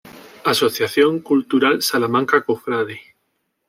Asociación 0.43 1.19
Cultural 1.19 1.83
Salamanca 1.83 2.43
Cofrade 2.43 2.97